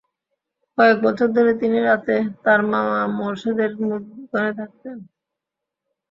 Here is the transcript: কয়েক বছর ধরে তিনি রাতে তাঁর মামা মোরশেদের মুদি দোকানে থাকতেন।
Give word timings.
কয়েক 0.77 0.97
বছর 1.05 1.27
ধরে 1.37 1.51
তিনি 1.61 1.77
রাতে 1.81 2.15
তাঁর 2.43 2.61
মামা 2.71 2.99
মোরশেদের 3.17 3.71
মুদি 3.79 4.11
দোকানে 4.21 4.51
থাকতেন। 4.59 4.97